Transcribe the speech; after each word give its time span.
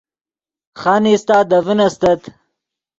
خانیستہ 0.79 1.37
دے 1.49 1.57
ڤین 1.65 1.79
استت 1.85 2.21